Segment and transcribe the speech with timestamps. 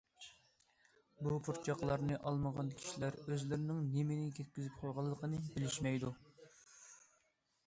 [1.25, 6.13] بۇ پۇرچاقلارنى ئالمىغان كىشىلەر ئۆزلىرىنىڭ نېمىنى كەتكۈزۈپ قويغانلىقىنى بىلىشمەيدۇ.